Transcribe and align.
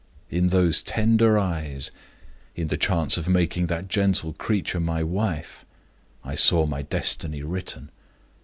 In 0.31 0.47
those 0.47 0.81
tender 0.81 1.37
eyes 1.37 1.91
in 2.55 2.69
the 2.69 2.75
chance 2.75 3.17
of 3.17 3.29
making 3.29 3.67
that 3.67 3.87
gentle 3.87 4.33
creature 4.33 4.79
my 4.79 5.03
wife 5.03 5.63
I 6.23 6.33
saw 6.33 6.65
my 6.65 6.81
destiny 6.81 7.43
written. 7.43 7.91